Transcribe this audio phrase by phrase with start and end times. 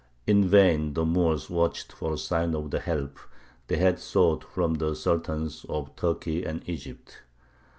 [0.25, 3.19] In vain the Moors watched for a sign of the help
[3.67, 7.21] they had sought from the Sultans of Turkey and Egypt.